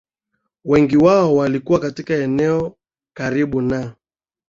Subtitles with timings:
[0.65, 2.75] Wengi wao walikuwa katika eneo
[3.13, 3.95] karibu na